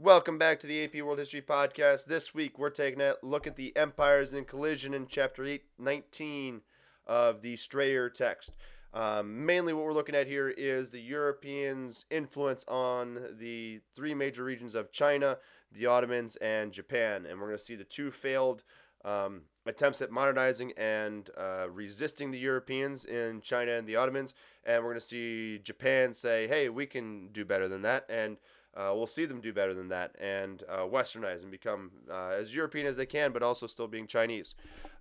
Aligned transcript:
Welcome 0.00 0.38
back 0.38 0.60
to 0.60 0.68
the 0.68 0.84
AP 0.84 1.02
World 1.02 1.18
History 1.18 1.42
Podcast. 1.42 2.04
This 2.04 2.32
week 2.32 2.56
we're 2.56 2.70
taking 2.70 3.00
a 3.00 3.14
look 3.20 3.48
at 3.48 3.56
the 3.56 3.76
empires 3.76 4.32
in 4.32 4.44
collision 4.44 4.94
in 4.94 5.08
Chapter 5.08 5.44
8, 5.44 5.60
19 5.76 6.60
of 7.08 7.42
the 7.42 7.56
Strayer 7.56 8.08
text. 8.08 8.52
Um, 8.94 9.44
mainly, 9.44 9.72
what 9.72 9.84
we're 9.84 9.92
looking 9.92 10.14
at 10.14 10.28
here 10.28 10.50
is 10.50 10.92
the 10.92 11.00
Europeans' 11.00 12.04
influence 12.12 12.64
on 12.68 13.18
the 13.40 13.80
three 13.96 14.14
major 14.14 14.44
regions 14.44 14.76
of 14.76 14.92
China, 14.92 15.38
the 15.72 15.86
Ottomans, 15.86 16.36
and 16.36 16.70
Japan. 16.70 17.26
And 17.26 17.40
we're 17.40 17.48
going 17.48 17.58
to 17.58 17.64
see 17.64 17.74
the 17.74 17.82
two 17.82 18.12
failed 18.12 18.62
um, 19.04 19.42
attempts 19.66 20.00
at 20.00 20.12
modernizing 20.12 20.74
and 20.76 21.28
uh, 21.36 21.66
resisting 21.72 22.30
the 22.30 22.38
Europeans 22.38 23.04
in 23.04 23.40
China 23.40 23.72
and 23.72 23.88
the 23.88 23.96
Ottomans. 23.96 24.32
And 24.62 24.84
we're 24.84 24.90
going 24.90 25.00
to 25.00 25.06
see 25.06 25.58
Japan 25.58 26.14
say, 26.14 26.46
hey, 26.46 26.68
we 26.68 26.86
can 26.86 27.30
do 27.32 27.44
better 27.44 27.66
than 27.66 27.82
that. 27.82 28.06
And 28.08 28.36
uh, 28.76 28.92
we'll 28.94 29.06
see 29.06 29.24
them 29.24 29.40
do 29.40 29.52
better 29.52 29.74
than 29.74 29.88
that 29.88 30.14
and 30.20 30.62
uh, 30.68 30.80
westernize 30.80 31.42
and 31.42 31.50
become 31.50 31.90
uh, 32.10 32.28
as 32.28 32.54
European 32.54 32.86
as 32.86 32.96
they 32.96 33.06
can, 33.06 33.32
but 33.32 33.42
also 33.42 33.66
still 33.66 33.88
being 33.88 34.06
Chinese. 34.06 34.54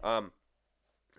Um, 0.03 0.31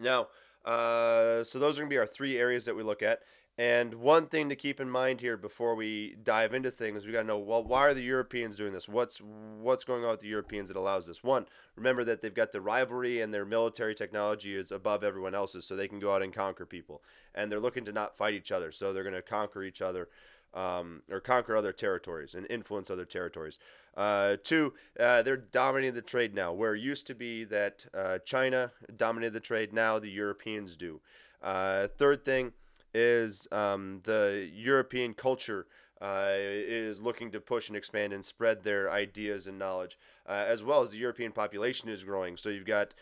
now, 0.00 0.28
uh, 0.64 1.44
so 1.44 1.58
those 1.58 1.78
are 1.78 1.82
going 1.82 1.90
to 1.90 1.94
be 1.94 1.98
our 1.98 2.06
three 2.06 2.38
areas 2.38 2.64
that 2.64 2.76
we 2.76 2.82
look 2.82 3.02
at. 3.02 3.20
And 3.58 3.94
one 3.94 4.26
thing 4.26 4.50
to 4.50 4.56
keep 4.56 4.78
in 4.78 4.88
mind 4.88 5.20
here 5.20 5.36
before 5.36 5.74
we 5.74 6.14
dive 6.22 6.54
into 6.54 6.70
things, 6.70 7.04
we 7.04 7.10
got 7.10 7.22
to 7.22 7.26
know 7.26 7.40
well, 7.40 7.64
why 7.64 7.88
are 7.88 7.94
the 7.94 8.02
Europeans 8.02 8.56
doing 8.56 8.72
this? 8.72 8.88
What's 8.88 9.20
what's 9.20 9.82
going 9.82 10.04
on 10.04 10.10
with 10.10 10.20
the 10.20 10.28
Europeans 10.28 10.68
that 10.68 10.76
allows 10.76 11.06
this? 11.06 11.24
One, 11.24 11.44
remember 11.74 12.04
that 12.04 12.22
they've 12.22 12.32
got 12.32 12.52
the 12.52 12.60
rivalry 12.60 13.20
and 13.20 13.34
their 13.34 13.44
military 13.44 13.96
technology 13.96 14.54
is 14.54 14.70
above 14.70 15.02
everyone 15.02 15.34
else's, 15.34 15.64
so 15.64 15.74
they 15.74 15.88
can 15.88 15.98
go 15.98 16.14
out 16.14 16.22
and 16.22 16.32
conquer 16.32 16.66
people. 16.66 17.02
And 17.34 17.50
they're 17.50 17.58
looking 17.58 17.84
to 17.86 17.92
not 17.92 18.16
fight 18.16 18.34
each 18.34 18.52
other, 18.52 18.70
so 18.70 18.92
they're 18.92 19.02
going 19.02 19.14
to 19.16 19.22
conquer 19.22 19.64
each 19.64 19.82
other 19.82 20.08
um, 20.54 21.02
or 21.10 21.20
conquer 21.20 21.56
other 21.56 21.72
territories 21.72 22.34
and 22.34 22.46
influence 22.50 22.90
other 22.90 23.04
territories. 23.04 23.58
Uh, 23.96 24.36
two, 24.42 24.72
uh, 24.98 25.22
they're 25.22 25.36
dominating 25.36 25.94
the 25.94 26.02
trade 26.02 26.34
now. 26.34 26.52
Where 26.52 26.74
it 26.74 26.80
used 26.80 27.06
to 27.08 27.14
be 27.14 27.44
that 27.44 27.84
uh, 27.94 28.18
China 28.24 28.72
dominated 28.96 29.32
the 29.32 29.40
trade, 29.40 29.72
now 29.72 29.98
the 29.98 30.10
Europeans 30.10 30.76
do. 30.76 31.00
Uh, 31.42 31.88
third 31.96 32.24
thing 32.24 32.52
is 32.94 33.46
um, 33.52 34.00
the 34.04 34.48
European 34.52 35.14
culture. 35.14 35.66
Uh, 36.00 36.34
is 36.36 37.00
looking 37.00 37.28
to 37.28 37.40
push 37.40 37.66
and 37.66 37.76
expand 37.76 38.12
and 38.12 38.24
spread 38.24 38.62
their 38.62 38.88
ideas 38.88 39.48
and 39.48 39.58
knowledge, 39.58 39.98
uh, 40.28 40.44
as 40.46 40.62
well 40.62 40.80
as 40.80 40.90
the 40.90 40.96
European 40.96 41.32
population 41.32 41.88
is 41.88 42.04
growing. 42.04 42.36
So 42.36 42.50
you've 42.50 42.64
got 42.64 42.94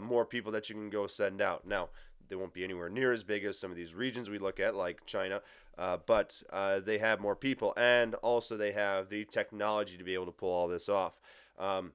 more 0.00 0.26
people 0.26 0.50
that 0.50 0.68
you 0.68 0.74
can 0.74 0.90
go 0.90 1.06
send 1.06 1.40
out. 1.40 1.64
Now, 1.64 1.90
they 2.32 2.36
won't 2.36 2.54
be 2.54 2.64
anywhere 2.64 2.88
near 2.88 3.12
as 3.12 3.22
big 3.22 3.44
as 3.44 3.58
some 3.58 3.70
of 3.70 3.76
these 3.76 3.94
regions 3.94 4.30
we 4.30 4.38
look 4.38 4.58
at, 4.58 4.74
like 4.74 5.04
China, 5.04 5.42
uh, 5.76 5.98
but 6.06 6.42
uh, 6.50 6.80
they 6.80 6.96
have 6.96 7.20
more 7.20 7.36
people, 7.36 7.74
and 7.76 8.14
also 8.16 8.56
they 8.56 8.72
have 8.72 9.10
the 9.10 9.26
technology 9.26 9.98
to 9.98 10.04
be 10.04 10.14
able 10.14 10.24
to 10.24 10.32
pull 10.32 10.50
all 10.50 10.66
this 10.66 10.88
off. 10.88 11.20
Um, 11.58 11.92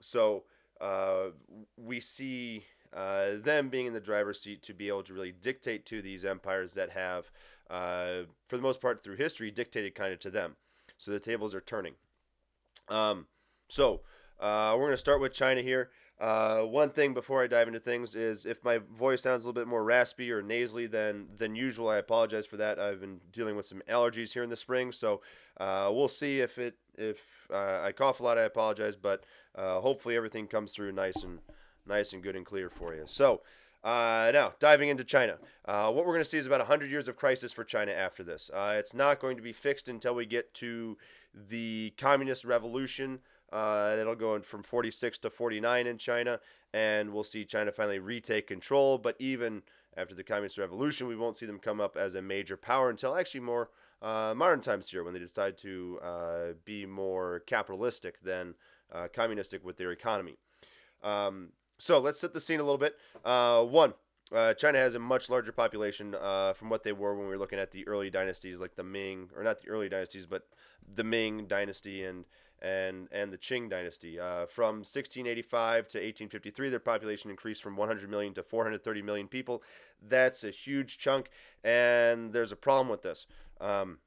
so 0.00 0.44
uh, 0.80 1.30
we 1.76 1.98
see 1.98 2.66
uh, 2.92 3.30
them 3.42 3.68
being 3.68 3.86
in 3.86 3.92
the 3.92 4.00
driver's 4.00 4.40
seat 4.40 4.62
to 4.62 4.72
be 4.72 4.86
able 4.86 5.02
to 5.02 5.12
really 5.12 5.32
dictate 5.32 5.84
to 5.86 6.00
these 6.00 6.24
empires 6.24 6.74
that 6.74 6.90
have, 6.90 7.32
uh, 7.68 8.28
for 8.46 8.56
the 8.56 8.62
most 8.62 8.80
part 8.80 9.02
through 9.02 9.16
history, 9.16 9.50
dictated 9.50 9.96
kind 9.96 10.12
of 10.12 10.20
to 10.20 10.30
them. 10.30 10.54
So 10.98 11.10
the 11.10 11.18
tables 11.18 11.52
are 11.52 11.60
turning. 11.60 11.94
Um, 12.88 13.26
so 13.68 14.02
uh, 14.38 14.74
we're 14.76 14.84
going 14.84 14.92
to 14.92 14.98
start 14.98 15.20
with 15.20 15.32
China 15.32 15.62
here. 15.62 15.90
Uh, 16.20 16.60
one 16.60 16.90
thing 16.90 17.12
before 17.12 17.42
I 17.42 17.48
dive 17.48 17.66
into 17.66 17.80
things 17.80 18.14
is 18.14 18.46
if 18.46 18.62
my 18.62 18.78
voice 18.78 19.22
sounds 19.22 19.44
a 19.44 19.48
little 19.48 19.60
bit 19.60 19.68
more 19.68 19.82
raspy 19.82 20.30
or 20.30 20.42
nasally 20.42 20.86
than 20.86 21.26
than 21.36 21.56
usual, 21.56 21.88
I 21.88 21.96
apologize 21.96 22.46
for 22.46 22.56
that. 22.58 22.78
I've 22.78 23.00
been 23.00 23.20
dealing 23.32 23.56
with 23.56 23.66
some 23.66 23.82
allergies 23.88 24.32
here 24.32 24.44
in 24.44 24.50
the 24.50 24.56
spring, 24.56 24.92
so 24.92 25.22
uh, 25.58 25.90
we'll 25.92 26.08
see 26.08 26.40
if 26.40 26.56
it 26.56 26.76
if 26.96 27.18
uh, 27.52 27.80
I 27.82 27.90
cough 27.90 28.20
a 28.20 28.22
lot. 28.22 28.38
I 28.38 28.42
apologize, 28.42 28.94
but 28.94 29.24
uh, 29.56 29.80
hopefully 29.80 30.16
everything 30.16 30.46
comes 30.46 30.72
through 30.72 30.92
nice 30.92 31.24
and 31.24 31.40
nice 31.84 32.12
and 32.12 32.22
good 32.22 32.36
and 32.36 32.46
clear 32.46 32.70
for 32.70 32.94
you. 32.94 33.04
So. 33.06 33.42
Uh, 33.82 34.30
now, 34.32 34.54
diving 34.60 34.88
into 34.88 35.04
China, 35.04 35.36
uh, 35.66 35.92
what 35.92 36.06
we're 36.06 36.14
going 36.14 36.24
to 36.24 36.24
see 36.24 36.38
is 36.38 36.46
about 36.46 36.58
100 36.58 36.90
years 36.90 37.06
of 37.06 37.16
crisis 37.16 37.52
for 37.52 37.64
China 37.64 37.92
after 37.92 38.24
this. 38.24 38.50
it's 38.54 38.94
not 38.94 39.20
going 39.20 39.36
to 39.36 39.42
be 39.42 39.52
fixed 39.52 39.88
until 39.88 40.14
we 40.14 40.24
get 40.24 40.54
to 40.54 40.96
the 41.34 41.92
Communist 41.98 42.46
Revolution 42.46 43.18
uh, 43.54 43.94
that'll 43.94 44.16
go 44.16 44.40
from 44.40 44.64
46 44.64 45.18
to 45.18 45.30
49 45.30 45.86
in 45.86 45.96
China, 45.96 46.40
and 46.72 47.12
we'll 47.12 47.22
see 47.22 47.44
China 47.44 47.70
finally 47.70 48.00
retake 48.00 48.48
control. 48.48 48.98
But 48.98 49.14
even 49.20 49.62
after 49.96 50.14
the 50.14 50.24
Communist 50.24 50.58
Revolution, 50.58 51.06
we 51.06 51.14
won't 51.14 51.36
see 51.36 51.46
them 51.46 51.60
come 51.60 51.80
up 51.80 51.96
as 51.96 52.16
a 52.16 52.22
major 52.22 52.56
power 52.56 52.90
until 52.90 53.14
actually 53.14 53.40
more 53.40 53.70
uh, 54.02 54.34
modern 54.36 54.60
times 54.60 54.90
here 54.90 55.04
when 55.04 55.14
they 55.14 55.20
decide 55.20 55.56
to 55.58 56.00
uh, 56.02 56.46
be 56.64 56.84
more 56.84 57.44
capitalistic 57.46 58.20
than 58.22 58.54
uh, 58.92 59.06
communistic 59.14 59.64
with 59.64 59.76
their 59.76 59.92
economy. 59.92 60.36
Um, 61.04 61.50
so 61.78 62.00
let's 62.00 62.20
set 62.20 62.32
the 62.32 62.40
scene 62.40 62.58
a 62.58 62.64
little 62.64 62.78
bit. 62.78 62.96
Uh, 63.24 63.62
one, 63.62 63.94
uh, 64.34 64.54
China 64.54 64.78
has 64.78 64.94
a 64.94 64.98
much 64.98 65.30
larger 65.30 65.52
population 65.52 66.14
uh, 66.20 66.52
from 66.54 66.68
what 66.68 66.82
they 66.82 66.92
were 66.92 67.14
when 67.14 67.24
we 67.24 67.30
were 67.30 67.38
looking 67.38 67.58
at 67.58 67.70
the 67.70 67.86
early 67.86 68.10
dynasties, 68.10 68.60
like 68.60 68.74
the 68.74 68.84
Ming, 68.84 69.30
or 69.36 69.42
not 69.42 69.58
the 69.58 69.68
early 69.68 69.88
dynasties, 69.88 70.26
but 70.26 70.46
the 70.92 71.04
Ming 71.04 71.46
dynasty 71.46 72.04
and 72.04 72.24
and 72.60 73.08
and 73.12 73.32
the 73.32 73.38
Qing 73.38 73.70
dynasty. 73.70 74.18
Uh, 74.18 74.46
from 74.46 74.76
1685 74.76 75.88
to 75.88 75.98
1853, 75.98 76.68
their 76.68 76.80
population 76.80 77.30
increased 77.30 77.62
from 77.62 77.76
100 77.76 78.10
million 78.10 78.34
to 78.34 78.42
430 78.42 79.02
million 79.02 79.28
people. 79.28 79.62
That's 80.02 80.42
a 80.44 80.50
huge 80.50 80.98
chunk, 80.98 81.30
and 81.62 82.32
there's 82.32 82.52
a 82.52 82.56
problem 82.56 82.88
with 82.88 83.02
this. 83.02 83.26
Um, 83.60 83.98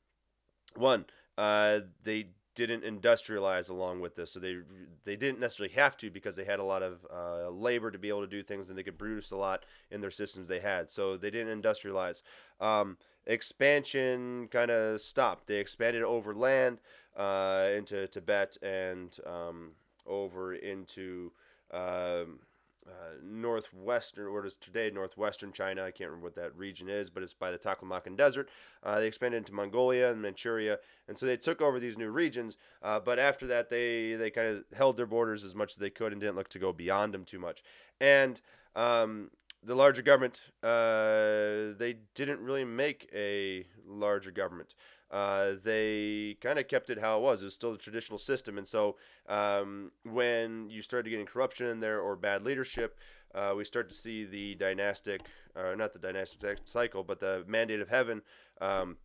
one, 0.76 1.06
uh, 1.38 1.82
they 2.04 2.28
didn't 2.66 2.84
industrialize 2.84 3.70
along 3.70 4.02
with 4.02 4.16
this, 4.16 4.32
so 4.32 4.40
they 4.40 4.58
they 5.04 5.16
didn't 5.16 5.40
necessarily 5.40 5.74
have 5.76 5.96
to 5.98 6.10
because 6.10 6.36
they 6.36 6.46
had 6.46 6.60
a 6.60 6.64
lot 6.64 6.82
of 6.82 7.06
uh, 7.14 7.50
labor 7.50 7.92
to 7.92 8.00
be 8.00 8.10
able 8.10 8.22
to 8.22 8.28
do 8.28 8.42
things, 8.42 8.70
and 8.70 8.78
they 8.78 8.84
could 8.84 8.98
produce 8.98 9.32
a 9.32 9.36
lot 9.36 9.66
in 9.92 10.02
their 10.02 10.12
systems 10.12 10.48
they 10.48 10.60
had. 10.60 10.90
So 10.90 11.18
they 11.18 11.30
didn't 11.30 11.62
industrialize. 11.62 12.22
Um, 12.60 12.98
expansion 13.26 14.48
kind 14.52 14.72
of 14.72 15.02
stopped. 15.02 15.48
They 15.48 15.58
expanded 15.58 16.04
over 16.04 16.34
land 16.34 16.80
uh, 17.16 17.70
into 17.76 18.08
Tibet 18.08 18.58
and 18.62 19.16
um, 19.26 19.72
over 20.06 20.54
into 20.54 21.32
um, 21.72 22.40
uh, 22.88 23.16
northwestern, 23.24 24.32
what 24.34 24.46
is 24.46 24.58
today 24.58 24.90
northwestern 24.94 25.52
China. 25.52 25.84
I 25.84 25.92
can't 25.92 26.10
remember 26.10 26.26
what 26.26 26.36
that 26.36 26.56
region 26.56 26.90
is, 26.90 27.10
but 27.10 27.24
it's 27.24 27.34
by 27.34 27.52
the 27.52 27.58
Taklamakan 27.58 28.16
Desert. 28.16 28.50
Uh, 28.84 29.00
they 29.00 29.08
expanded 29.08 29.40
into 29.40 29.54
Mongolia 29.54 30.12
and 30.12 30.22
Manchuria, 30.22 30.80
and 31.08 31.18
so 31.18 31.26
they 31.26 31.38
took 31.38 31.62
over 31.62 31.80
these 31.80 31.98
new 31.98 32.10
regions. 32.10 32.58
Uh, 32.82 33.00
but 33.00 33.20
after 33.20 33.48
that, 33.48 33.70
they 33.70 34.14
they 34.14 34.30
kind 34.30 34.48
of 34.48 34.64
held 34.76 34.98
their 34.98 35.06
borders 35.06 35.44
as 35.44 35.56
much 35.56 35.74
as 35.74 35.78
they 35.78 35.90
could 35.90 36.12
and 36.12 36.22
didn't 36.22 36.36
look 36.36 36.50
to 36.50 36.60
go 36.60 36.72
beyond 36.72 37.14
them 37.14 37.26
too 37.26 37.40
much. 37.40 37.64
And 38.00 38.40
um, 38.76 39.32
the 39.64 39.76
larger 39.76 40.02
government, 40.02 40.40
uh, 40.64 41.76
they 41.78 41.98
didn't 42.14 42.40
really 42.40 42.66
make 42.66 43.10
a 43.14 43.66
larger 44.00 44.32
government 44.32 44.74
uh, 45.10 45.54
they 45.64 46.38
kind 46.42 46.60
of 46.60 46.68
kept 46.68 46.90
it 46.90 47.00
how 47.00 47.18
it 47.18 47.22
was. 47.22 47.42
It 47.42 47.46
was 47.46 47.54
still 47.54 47.72
the 47.72 47.78
traditional 47.78 48.20
system. 48.20 48.58
And 48.58 48.68
so 48.68 48.98
um, 49.30 49.92
when 50.04 50.70
you 50.70 50.82
started 50.82 51.10
getting 51.10 51.26
corruption 51.26 51.68
in 51.68 51.80
there 51.80 52.02
or 52.02 52.16
bad 52.16 52.44
leadership, 52.44 52.98
uh, 53.34 53.54
we 53.56 53.64
start 53.64 53.90
to 53.90 53.96
see 53.96 54.26
the 54.26 54.56
dynastic, 54.56 55.22
or 55.56 55.76
not 55.76 55.94
the 55.94 56.00
dynastic 56.00 56.60
cycle, 56.66 57.04
but 57.04 57.20
the 57.20 57.44
mandate 57.48 57.80
of 57.80 57.90
heaven 57.90 58.22
um, 58.62 58.98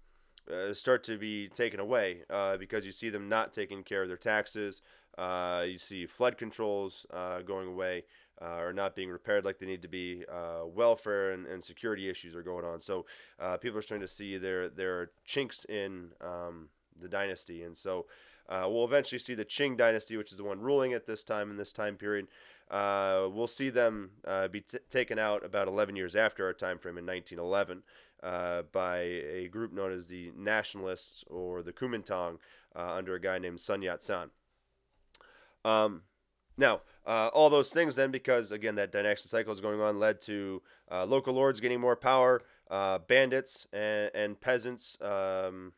uh, 0.52 0.74
start 0.74 1.04
to 1.04 1.18
be 1.18 1.48
taken 1.48 1.78
away 1.78 2.22
uh, 2.30 2.56
because 2.56 2.84
you 2.84 2.92
see 2.92 3.10
them 3.10 3.28
not 3.28 3.52
taking 3.52 3.82
care 3.84 4.02
of 4.02 4.08
their 4.08 4.16
taxes. 4.16 4.82
Uh, 5.18 5.64
you 5.68 5.78
see 5.78 6.06
flood 6.06 6.38
controls 6.38 7.04
uh, 7.12 7.42
going 7.42 7.68
away 7.68 8.02
uh, 8.42 8.56
are 8.56 8.72
not 8.72 8.96
being 8.96 9.10
repaired 9.10 9.44
like 9.44 9.58
they 9.58 9.66
need 9.66 9.82
to 9.82 9.88
be. 9.88 10.24
Uh, 10.30 10.66
welfare 10.66 11.32
and, 11.32 11.46
and 11.46 11.62
security 11.62 12.08
issues 12.08 12.34
are 12.34 12.42
going 12.42 12.64
on. 12.64 12.80
So 12.80 13.06
uh, 13.38 13.56
people 13.56 13.78
are 13.78 13.82
starting 13.82 14.06
to 14.06 14.12
see 14.12 14.38
there 14.38 14.68
there 14.68 15.00
are 15.00 15.10
chinks 15.24 15.64
in 15.68 16.10
um, 16.20 16.68
the 17.00 17.08
dynasty, 17.08 17.62
and 17.62 17.76
so 17.76 18.06
uh, 18.48 18.66
we'll 18.68 18.84
eventually 18.84 19.18
see 19.18 19.34
the 19.34 19.44
Qing 19.44 19.76
dynasty, 19.76 20.16
which 20.16 20.32
is 20.32 20.38
the 20.38 20.44
one 20.44 20.60
ruling 20.60 20.92
at 20.92 21.06
this 21.06 21.22
time 21.22 21.50
in 21.50 21.56
this 21.56 21.72
time 21.72 21.96
period. 21.96 22.26
Uh, 22.70 23.28
we'll 23.30 23.46
see 23.46 23.70
them 23.70 24.10
uh, 24.26 24.48
be 24.48 24.62
t- 24.62 24.78
taken 24.88 25.18
out 25.18 25.44
about 25.44 25.68
11 25.68 25.94
years 25.94 26.16
after 26.16 26.46
our 26.46 26.54
time 26.54 26.78
frame 26.78 26.96
in 26.96 27.04
1911 27.04 27.82
by 28.72 28.98
a 28.98 29.48
group 29.48 29.72
known 29.72 29.92
as 29.92 30.06
the 30.06 30.32
Nationalists 30.36 31.22
or 31.28 31.62
the 31.62 31.72
Kuomintang 31.72 32.38
under 32.74 33.14
a 33.14 33.20
guy 33.20 33.38
named 33.38 33.60
Sun 33.60 33.82
Yat-sen. 33.82 34.30
Um, 35.64 36.02
now, 36.56 36.80
uh, 37.06 37.30
all 37.32 37.50
those 37.50 37.72
things 37.72 37.96
then, 37.96 38.10
because 38.10 38.52
again, 38.52 38.74
that 38.76 38.92
dynastic 38.92 39.30
cycle 39.30 39.52
is 39.52 39.60
going 39.60 39.80
on, 39.80 39.98
led 39.98 40.20
to 40.22 40.62
uh, 40.90 41.04
local 41.04 41.34
lords 41.34 41.60
getting 41.60 41.80
more 41.80 41.96
power, 41.96 42.42
uh, 42.70 42.98
bandits 42.98 43.66
and, 43.72 44.10
and 44.14 44.40
peasants, 44.40 44.96
um, 45.00 45.72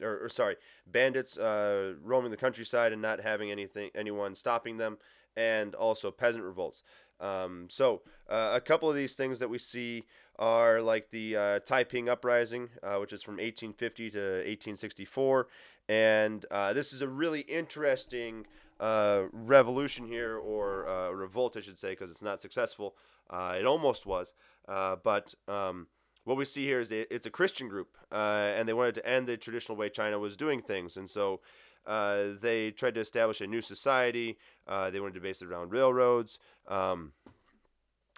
or, 0.00 0.24
or, 0.24 0.28
sorry, 0.28 0.56
bandits 0.86 1.36
uh, 1.36 1.94
roaming 2.02 2.30
the 2.30 2.36
countryside 2.36 2.92
and 2.92 3.02
not 3.02 3.20
having 3.20 3.50
anything, 3.50 3.90
anyone 3.94 4.34
stopping 4.34 4.76
them, 4.76 4.96
and 5.36 5.74
also 5.74 6.10
peasant 6.10 6.44
revolts. 6.44 6.82
Um, 7.20 7.66
so, 7.68 8.02
uh, 8.28 8.52
a 8.54 8.60
couple 8.60 8.88
of 8.88 8.96
these 8.96 9.14
things 9.14 9.38
that 9.40 9.50
we 9.50 9.58
see 9.58 10.04
are 10.38 10.80
like 10.80 11.10
the 11.10 11.36
uh, 11.36 11.58
Taiping 11.60 12.08
Uprising, 12.08 12.70
uh, 12.82 12.96
which 12.96 13.12
is 13.12 13.22
from 13.22 13.34
1850 13.34 14.10
to 14.10 14.18
1864. 14.18 15.48
And 15.88 16.46
uh, 16.50 16.72
this 16.72 16.92
is 16.92 17.02
a 17.02 17.08
really 17.08 17.40
interesting 17.42 18.46
uh, 18.80 19.24
revolution 19.32 20.06
here, 20.06 20.36
or 20.36 20.88
uh, 20.88 21.10
revolt, 21.10 21.56
I 21.56 21.60
should 21.60 21.78
say, 21.78 21.90
because 21.90 22.10
it's 22.10 22.22
not 22.22 22.40
successful. 22.40 22.96
Uh, 23.28 23.56
it 23.58 23.66
almost 23.66 24.06
was. 24.06 24.32
but 24.66 25.34
um, 25.46 25.86
what 26.24 26.36
we 26.36 26.44
see 26.44 26.64
here 26.64 26.80
is 26.80 26.90
it's 26.90 27.26
a 27.26 27.30
Christian 27.30 27.68
group, 27.68 27.96
and 28.10 28.68
they 28.68 28.72
wanted 28.72 28.94
to 28.96 29.08
end 29.08 29.26
the 29.26 29.36
traditional 29.36 29.76
way 29.76 29.88
China 29.88 30.18
was 30.18 30.36
doing 30.36 30.60
things. 30.60 30.96
And 30.96 31.08
so 31.08 31.40
they 31.86 32.72
tried 32.72 32.94
to 32.94 33.00
establish 33.00 33.40
a 33.40 33.46
new 33.46 33.60
society. 33.60 34.38
they 34.66 35.00
wanted 35.00 35.14
to 35.14 35.20
base 35.20 35.42
it 35.42 35.48
around 35.48 35.72
railroads. 35.72 36.38
Um, 36.66 37.12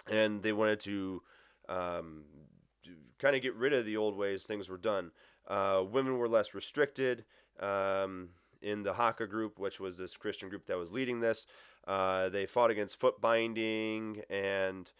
and 0.09 0.41
they 0.43 0.51
wanted 0.53 0.79
to 0.81 1.21
um, 1.69 2.23
kind 3.19 3.35
of 3.35 3.41
get 3.41 3.55
rid 3.55 3.73
of 3.73 3.85
the 3.85 3.97
old 3.97 4.17
ways 4.17 4.43
things 4.43 4.69
were 4.69 4.77
done. 4.77 5.11
Uh, 5.47 5.83
women 5.89 6.17
were 6.17 6.27
less 6.27 6.53
restricted 6.53 7.25
um, 7.59 8.29
in 8.63 8.83
the 8.83 8.93
Hakka 8.93 9.29
group, 9.29 9.59
which 9.59 9.79
was 9.79 9.97
this 9.97 10.17
Christian 10.17 10.49
group 10.49 10.65
that 10.67 10.77
was 10.77 10.91
leading 10.91 11.19
this. 11.19 11.45
Uh, 11.87 12.29
they 12.29 12.45
fought 12.45 12.71
against 12.71 12.99
foot 12.99 13.19
binding 13.19 14.21
and 14.29 14.91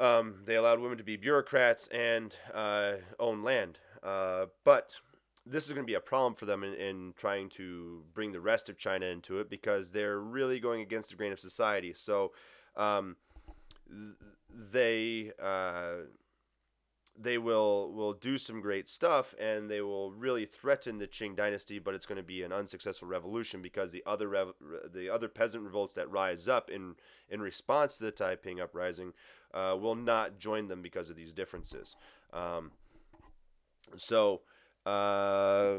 um, 0.00 0.36
they 0.44 0.54
allowed 0.54 0.80
women 0.80 0.98
to 0.98 1.04
be 1.04 1.16
bureaucrats 1.16 1.88
and 1.88 2.34
uh, 2.54 2.94
own 3.18 3.42
land. 3.42 3.78
Uh, 4.02 4.46
but 4.64 4.96
this 5.44 5.64
is 5.64 5.72
going 5.72 5.84
to 5.84 5.90
be 5.90 5.94
a 5.94 6.00
problem 6.00 6.34
for 6.34 6.46
them 6.46 6.62
in, 6.62 6.74
in, 6.74 7.14
trying 7.16 7.48
to 7.48 8.02
bring 8.14 8.32
the 8.32 8.40
rest 8.40 8.68
of 8.68 8.78
China 8.78 9.06
into 9.06 9.40
it 9.40 9.50
because 9.50 9.90
they're 9.90 10.20
really 10.20 10.60
going 10.60 10.80
against 10.80 11.10
the 11.10 11.16
grain 11.16 11.32
of 11.32 11.40
society. 11.40 11.94
So 11.96 12.32
um, 12.76 13.16
they 14.50 15.32
uh, 15.42 16.04
they 17.20 17.38
will 17.38 17.92
will 17.92 18.12
do 18.12 18.38
some 18.38 18.60
great 18.60 18.88
stuff 18.88 19.34
and 19.40 19.68
they 19.68 19.80
will 19.80 20.12
really 20.12 20.44
threaten 20.46 20.98
the 20.98 21.06
Qing 21.06 21.34
dynasty, 21.36 21.78
but 21.78 21.94
it's 21.94 22.06
going 22.06 22.16
to 22.16 22.22
be 22.22 22.42
an 22.42 22.52
unsuccessful 22.52 23.08
revolution 23.08 23.60
because 23.60 23.90
the 23.90 24.02
other 24.06 24.28
rev- 24.28 24.54
the 24.92 25.10
other 25.10 25.28
peasant 25.28 25.64
revolts 25.64 25.94
that 25.94 26.10
rise 26.10 26.48
up 26.48 26.70
in 26.70 26.94
in 27.28 27.40
response 27.40 27.98
to 27.98 28.04
the 28.04 28.12
Taiping 28.12 28.60
uprising 28.60 29.12
uh, 29.52 29.76
will 29.78 29.96
not 29.96 30.38
join 30.38 30.68
them 30.68 30.82
because 30.82 31.10
of 31.10 31.16
these 31.16 31.32
differences. 31.32 31.96
Um, 32.32 32.72
so. 33.96 34.42
Uh, 34.86 35.78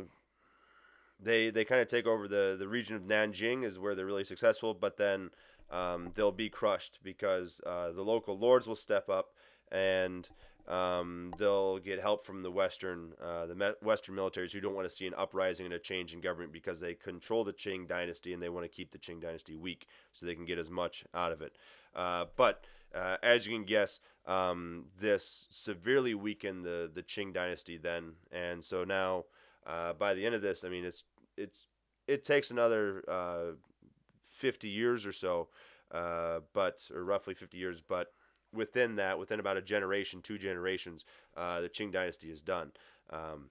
they 1.21 1.49
they 1.49 1.65
kind 1.65 1.81
of 1.81 1.87
take 1.87 2.05
over 2.05 2.27
the 2.27 2.55
the 2.57 2.67
region 2.67 2.95
of 2.95 3.01
Nanjing 3.01 3.65
is 3.65 3.77
where 3.77 3.93
they're 3.93 4.05
really 4.05 4.23
successful, 4.23 4.73
but 4.73 4.97
then 4.97 5.31
um, 5.69 6.11
they'll 6.15 6.31
be 6.31 6.49
crushed 6.49 6.99
because 7.03 7.59
uh, 7.65 7.91
the 7.91 8.03
local 8.03 8.37
lords 8.37 8.67
will 8.67 8.75
step 8.75 9.09
up 9.09 9.33
and 9.71 10.29
um, 10.69 11.33
they'll 11.39 11.79
get 11.79 11.99
help 11.99 12.25
from 12.25 12.43
the 12.43 12.51
Western 12.51 13.13
uh, 13.21 13.47
the 13.47 13.55
me- 13.55 13.73
Western 13.81 14.15
militaries 14.15 14.51
who 14.51 14.61
don't 14.61 14.75
want 14.75 14.87
to 14.87 14.93
see 14.93 15.07
an 15.07 15.13
uprising 15.17 15.65
and 15.65 15.73
a 15.73 15.79
change 15.79 16.13
in 16.13 16.21
government 16.21 16.53
because 16.53 16.79
they 16.79 16.93
control 16.93 17.43
the 17.43 17.53
Qing 17.53 17.87
dynasty 17.87 18.33
and 18.33 18.41
they 18.41 18.49
want 18.49 18.63
to 18.65 18.69
keep 18.69 18.91
the 18.91 18.99
Qing 18.99 19.19
dynasty 19.19 19.55
weak 19.55 19.87
so 20.13 20.25
they 20.25 20.35
can 20.35 20.45
get 20.45 20.59
as 20.59 20.69
much 20.69 21.03
out 21.13 21.31
of 21.31 21.41
it. 21.41 21.55
Uh, 21.95 22.25
but 22.35 22.65
uh, 22.93 23.17
as 23.23 23.47
you 23.47 23.53
can 23.53 23.65
guess, 23.65 23.99
um, 24.27 24.85
this 24.99 25.47
severely 25.49 26.13
weakened 26.13 26.63
the 26.63 26.89
the 26.93 27.03
Qing 27.03 27.33
dynasty 27.33 27.77
then, 27.77 28.13
and 28.31 28.63
so 28.63 28.83
now 28.83 29.25
uh, 29.65 29.93
by 29.93 30.13
the 30.13 30.25
end 30.25 30.35
of 30.35 30.43
this, 30.43 30.63
I 30.63 30.69
mean 30.69 30.85
it's 30.85 31.03
it's 31.35 31.65
it 32.07 32.23
takes 32.23 32.51
another 32.51 33.03
uh, 33.07 33.51
50 34.31 34.67
years 34.67 35.05
or 35.05 35.11
so, 35.11 35.49
uh, 35.91 36.39
but 36.53 36.89
or 36.93 37.03
roughly 37.03 37.33
50 37.33 37.57
years, 37.57 37.81
but 37.81 38.13
within 38.53 38.95
that, 38.95 39.19
within 39.19 39.39
about 39.39 39.57
a 39.57 39.61
generation, 39.61 40.21
two 40.21 40.37
generations, 40.37 41.05
uh, 41.37 41.61
the 41.61 41.69
Qing 41.69 41.91
dynasty 41.91 42.29
is 42.31 42.41
done. 42.41 42.71
Um, 43.09 43.49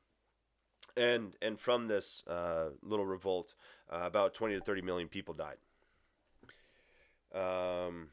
and 0.96 1.36
and 1.40 1.58
from 1.58 1.86
this 1.86 2.24
uh, 2.26 2.70
little 2.82 3.06
revolt, 3.06 3.54
uh, 3.90 4.00
about 4.02 4.34
20 4.34 4.54
to 4.54 4.60
30 4.60 4.82
million 4.82 5.08
people 5.08 5.34
died. 5.34 5.56
Um, 7.34 8.08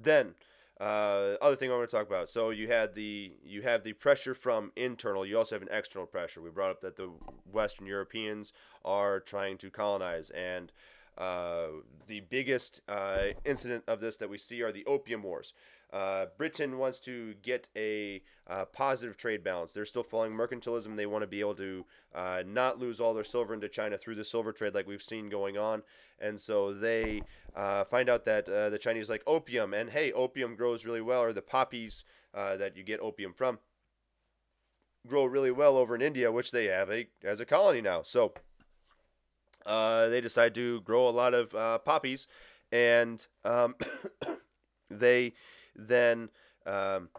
then 0.00 0.34
uh, 0.80 1.34
other 1.42 1.56
thing 1.56 1.72
I 1.72 1.76
want 1.76 1.88
to 1.88 1.96
talk 1.96 2.06
about. 2.06 2.28
So 2.28 2.50
you 2.50 2.68
had 2.68 2.94
the 2.94 3.32
you 3.44 3.62
have 3.62 3.82
the 3.82 3.94
pressure 3.94 4.34
from 4.34 4.72
internal. 4.76 5.26
You 5.26 5.38
also 5.38 5.54
have 5.56 5.62
an 5.62 5.68
external 5.72 6.06
pressure. 6.06 6.40
We 6.40 6.50
brought 6.50 6.70
up 6.70 6.80
that 6.82 6.96
the 6.96 7.10
Western 7.50 7.86
Europeans 7.86 8.52
are 8.84 9.18
trying 9.18 9.58
to 9.58 9.70
colonize, 9.70 10.30
and 10.30 10.70
uh, 11.18 11.66
the 12.06 12.20
biggest 12.20 12.80
uh, 12.88 13.24
incident 13.44 13.84
of 13.86 14.00
this 14.00 14.16
that 14.16 14.30
we 14.30 14.38
see 14.38 14.62
are 14.62 14.72
the 14.72 14.86
Opium 14.86 15.22
Wars. 15.22 15.52
Uh, 15.92 16.26
Britain 16.36 16.78
wants 16.78 17.00
to 17.00 17.34
get 17.42 17.68
a 17.76 18.22
uh, 18.46 18.64
positive 18.66 19.16
trade 19.16 19.42
balance. 19.42 19.72
They're 19.72 19.84
still 19.84 20.02
following 20.02 20.32
mercantilism. 20.32 20.96
They 20.96 21.06
want 21.06 21.22
to 21.22 21.26
be 21.26 21.40
able 21.40 21.56
to 21.56 21.84
uh, 22.14 22.42
not 22.46 22.78
lose 22.78 23.00
all 23.00 23.14
their 23.14 23.24
silver 23.24 23.52
into 23.52 23.68
China 23.68 23.98
through 23.98 24.14
the 24.14 24.24
silver 24.24 24.52
trade, 24.52 24.74
like 24.74 24.86
we've 24.86 25.02
seen 25.02 25.28
going 25.28 25.58
on. 25.58 25.82
And 26.20 26.38
so 26.38 26.72
they 26.72 27.22
find 27.90 28.08
out 28.08 28.24
that 28.24 28.46
the 28.46 28.78
Chinese 28.80 29.10
like 29.10 29.22
opium, 29.26 29.74
and 29.74 29.90
hey, 29.90 30.12
opium 30.12 30.56
grows 30.56 30.84
really 30.84 31.00
well, 31.00 31.22
or 31.22 31.32
the 31.32 31.42
poppies 31.42 32.04
that 32.34 32.76
you 32.76 32.82
get 32.82 33.00
opium 33.00 33.32
from 33.32 33.58
grow 35.06 35.24
really 35.24 35.50
well 35.50 35.76
over 35.76 35.94
in 35.94 36.02
India, 36.02 36.30
which 36.30 36.50
they 36.50 36.66
have 36.66 36.90
a 36.90 37.08
as 37.24 37.40
a 37.40 37.46
colony 37.46 37.80
now. 37.80 38.02
So 38.02 38.34
uh, 39.68 40.08
they 40.08 40.20
decide 40.20 40.54
to 40.54 40.80
grow 40.80 41.08
a 41.08 41.10
lot 41.10 41.34
of 41.34 41.54
uh, 41.54 41.78
poppies, 41.78 42.26
and 42.72 43.24
um, 43.44 43.76
they 44.90 45.34
then 45.76 46.30
um, 46.66 47.10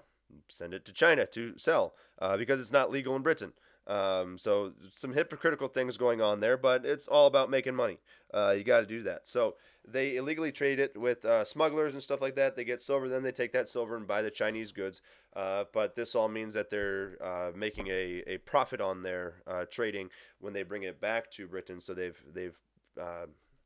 send 0.50 0.74
it 0.74 0.84
to 0.86 0.92
China 0.92 1.26
to 1.28 1.58
sell 1.58 1.94
uh, 2.20 2.36
because 2.36 2.60
it's 2.60 2.72
not 2.72 2.92
legal 2.92 3.16
in 3.16 3.22
Britain. 3.22 3.54
Um, 3.88 4.38
so 4.38 4.74
some 4.96 5.14
hypocritical 5.14 5.68
things 5.68 5.98
going 5.98 6.22
on 6.22 6.40
there, 6.40 6.58
but 6.58 6.86
it's 6.86 7.08
all 7.08 7.28
about 7.28 7.50
making 7.50 7.76
money. 7.76 7.98
Uh, 8.32 8.54
you 8.56 8.64
got 8.64 8.82
to 8.82 8.86
do 8.86 9.02
that. 9.04 9.28
So 9.28 9.56
they 9.88 10.18
illegally 10.18 10.52
trade 10.52 10.80
it 10.80 10.96
with 10.96 11.26
uh, 11.26 11.44
smugglers 11.44 11.96
and 11.96 12.04
stuff 12.04 12.22
like 12.22 12.36
that. 12.36 12.56
They 12.56 12.64
get 12.64 12.82
silver, 12.82 13.10
then 13.10 13.24
they 13.24 13.32
take 13.32 13.52
that 13.54 13.68
silver 13.68 13.96
and 13.96 14.08
buy 14.08 14.22
the 14.22 14.30
Chinese 14.30 14.72
goods. 14.72 15.02
Uh, 15.36 15.66
but 15.74 15.96
this 15.96 16.16
all 16.16 16.28
means 16.28 16.54
that 16.54 16.70
they're 16.70 17.18
uh, 17.24 17.52
making 17.56 17.88
a, 17.88 18.24
a 18.28 18.38
profit 18.40 18.82
on 18.82 19.02
their 19.02 19.42
uh, 19.48 19.66
trading 19.72 20.10
when 20.40 20.54
they 20.54 20.64
bring 20.64 20.84
it 20.84 21.02
back 21.02 21.32
to 21.32 21.48
Britain. 21.48 21.80
So 21.80 21.94
they've 21.94 22.22
they've 22.34 22.58
uh, 23.00 23.26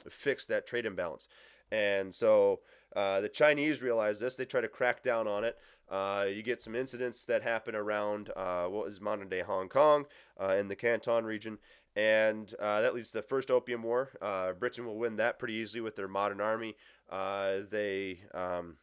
fixed 0.10 0.48
that 0.50 0.68
trade 0.68 0.86
imbalance, 0.86 1.28
and 1.72 2.14
so 2.14 2.60
uh, 2.96 3.22
the 3.22 3.30
Chinese 3.30 3.82
realize 3.82 4.20
this. 4.20 4.36
They 4.36 4.46
try 4.46 4.62
to 4.62 4.68
crack 4.68 5.04
down 5.04 5.28
on 5.28 5.44
it. 5.44 5.58
You 5.92 6.44
get 6.44 6.62
some 6.62 6.76
incidents 6.76 7.26
that 7.26 7.44
happen 7.44 7.76
around 7.76 8.32
what 8.36 8.88
is 8.88 9.02
modern 9.02 9.30
day 9.30 9.42
Hong 9.42 9.70
Kong 9.70 10.06
in 10.40 10.68
the 10.68 10.76
Canton 10.76 11.26
region, 11.26 11.58
and 11.96 12.54
uh, 12.60 12.82
that 12.82 12.96
leads 12.96 13.12
to 13.12 13.18
the 13.18 13.24
first 13.24 13.52
Opium 13.52 13.84
War. 13.84 14.10
Uh, 14.22 14.54
Britain 14.54 14.86
will 14.86 14.98
win 14.98 15.18
that 15.18 15.38
pretty 15.38 15.54
easily 15.56 15.82
with 15.82 15.96
their 15.96 16.08
modern 16.08 16.42
army. 16.42 16.76
Uh, 17.10 17.60
they 17.70 18.22
um, 18.34 18.78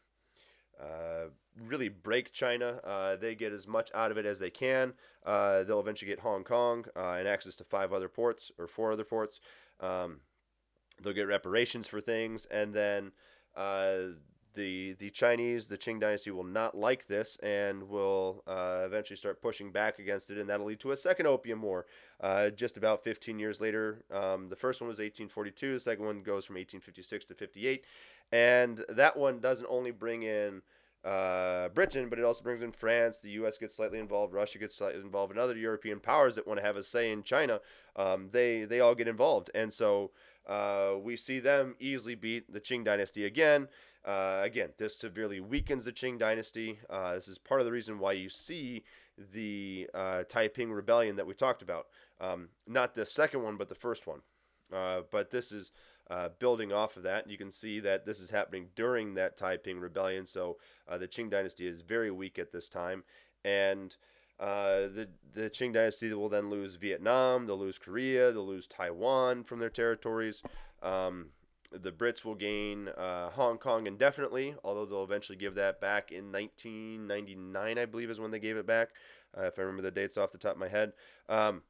uh, 0.81 1.27
really 1.67 1.89
break 1.89 2.33
China. 2.33 2.81
Uh, 2.85 3.17
they 3.17 3.35
get 3.35 3.53
as 3.53 3.67
much 3.67 3.91
out 3.95 4.11
of 4.11 4.19
it 4.19 4.27
as 4.27 4.39
they 4.39 4.51
can. 4.51 4.93
Uh, 5.27 5.65
they'll 5.65 5.81
eventually 5.81 6.09
get 6.09 6.21
Hong 6.21 6.45
Kong 6.45 6.85
and 6.95 7.27
access 7.27 7.57
to 7.57 7.65
five 7.65 7.93
other 7.93 8.09
ports 8.09 8.53
or 8.59 8.69
four 8.69 8.93
other 8.93 9.05
ports. 9.05 9.41
Um, 9.81 10.21
they'll 11.03 11.13
get 11.13 11.27
reparations 11.27 11.89
for 11.89 12.01
things, 12.01 12.47
and 12.47 12.73
then 12.73 13.11
the 14.55 14.95
the 14.95 15.11
Chinese, 15.11 15.69
the 15.69 15.79
Qing 15.79 16.01
dynasty, 16.01 16.31
will 16.31 16.45
not 16.45 16.77
like 16.77 17.07
this 17.07 17.37
and 17.43 17.89
will 17.89 18.43
uh, 18.47 18.83
eventually 18.85 19.17
start 19.17 19.41
pushing 19.41 19.71
back 19.73 19.99
against 19.99 20.31
it, 20.31 20.39
and 20.39 20.49
that'll 20.49 20.67
lead 20.67 20.81
to 20.81 20.93
a 20.93 20.97
second 20.97 21.27
Opium 21.27 21.63
War. 21.63 21.87
Uh, 22.21 22.51
just 22.51 22.77
about 22.77 23.03
15 23.03 23.39
years 23.39 23.61
later, 23.61 24.05
um, 24.11 24.49
the 24.49 24.57
first 24.57 24.81
one 24.81 24.89
was 24.89 24.99
1842. 24.99 25.75
The 25.75 25.81
second 25.81 26.05
one 26.05 26.23
goes 26.23 26.45
from 26.45 26.55
1856 26.55 27.27
to 27.27 27.35
58, 27.35 27.85
and 28.33 28.85
that 28.89 29.17
one 29.17 29.41
doesn't 29.41 29.67
only 29.69 29.91
bring 29.91 30.23
in 30.23 30.63
uh, 31.05 31.69
Britain, 31.71 32.09
but 32.09 32.19
it 32.19 32.25
also 32.25 32.43
brings 32.43 32.63
in 32.63 32.73
France. 32.73 33.21
The 33.21 33.31
U.S. 33.31 33.57
gets 33.57 33.75
slightly 33.75 33.99
involved. 33.99 34.35
Russia 34.35 34.59
gets 34.59 34.75
slightly 34.75 35.01
involved, 35.01 35.33
and 35.33 35.41
other 35.41 35.57
European 35.57 36.01
powers 36.01 36.35
that 36.35 36.47
want 36.47 36.61
to 36.61 36.67
have 36.67 36.77
a 36.77 36.83
say 36.83 37.11
in 37.11 37.23
China, 37.23 37.61
um, 37.97 38.29
they 38.33 38.65
they 38.65 38.81
all 38.81 38.95
get 38.95 39.09
involved, 39.09 39.51
and 39.55 39.73
so 39.73 40.11
uh, 40.47 40.95
we 41.01 41.17
see 41.17 41.39
them 41.39 41.75
easily 41.79 42.15
beat 42.15 42.53
the 42.53 42.61
Qing 42.61 42.85
dynasty 42.85 43.25
again. 43.25 43.69
Uh, 44.05 44.41
again, 44.43 44.71
this 44.79 44.97
severely 44.97 45.41
weakens 45.41 45.85
the 45.85 45.93
Qing 45.93 46.19
dynasty. 46.19 46.79
Uh, 46.89 47.15
this 47.15 47.29
is 47.29 47.39
part 47.39 47.61
of 47.61 47.67
the 47.67 47.73
reason 47.73 47.99
why 47.99 48.13
you 48.13 48.29
see 48.29 48.83
the 49.33 49.89
uh, 49.93 50.23
Taiping 50.25 50.73
rebellion 50.73 51.17
that 51.17 51.27
we 51.27 51.35
talked 51.35 51.63
about. 51.63 51.87
Um, 52.21 52.49
not 52.67 52.95
the 52.95 53.05
second 53.05 53.43
one, 53.43 53.57
but 53.57 53.69
the 53.69 53.75
first 53.75 54.07
one. 54.07 54.21
Uh, 54.73 55.03
but 55.11 55.31
this 55.31 55.53
is 55.53 55.73
uh, 56.11 56.31
building 56.39 56.73
off 56.73 56.97
of 56.97 57.03
that. 57.03 57.29
You 57.29 57.37
can 57.37 57.51
see 57.51 57.81
that 57.81 58.07
this 58.07 58.21
is 58.21 58.31
happening 58.31 58.69
during 58.75 59.15
that 59.15 59.37
Taiping 59.37 59.79
rebellion. 59.79 60.25
So 60.25 60.57
uh, 60.89 60.97
the 60.97 61.09
Qing 61.09 61.31
dynasty 61.31 61.67
is 61.67 61.83
very 61.83 62.11
weak 62.11 62.39
at 62.39 62.53
this 62.53 62.69
time. 62.69 63.05
And 63.45 63.95
the, 64.39 65.09
the 65.35 65.51
Qing 65.51 65.75
dynasty 65.75 66.13
will 66.15 66.31
then 66.31 66.49
lose 66.49 66.77
Vietnam, 66.77 67.47
they'll 67.47 67.59
lose 67.59 67.79
Korea, 67.79 68.33
they'll 68.33 68.47
lose 68.47 68.67
Taiwan 68.67 69.45
from 69.45 69.59
their 69.59 69.69
territories. 69.69 70.43
Um, 70.83 71.27
the 71.73 71.93
Brits 71.93 72.25
will 72.25 72.35
gain 72.35 72.89
uh, 72.89 73.31
Hong 73.31 73.59
Kong 73.59 73.87
indefinitely, 73.87 74.55
although 74.65 74.85
they'll 74.85 75.05
eventually 75.05 75.39
give 75.39 75.55
that 75.55 75.81
back 75.81 76.11
in 76.11 76.33
1999, 76.33 77.79
I 77.79 77.85
believe, 77.87 78.11
is 78.11 78.21
when 78.21 78.31
they 78.31 78.41
gave 78.41 78.57
it 78.57 78.67
back, 78.67 78.91
uh, 79.37 79.43
if 79.43 79.59
I 79.59 79.63
remember 79.63 79.83
the 79.83 79.91
dates 79.91 80.19
off 80.19 80.33
the 80.33 80.39
top 80.39 80.53
of 80.53 80.59
my 80.59 80.69
head. 80.69 80.93
Um, 81.29 81.63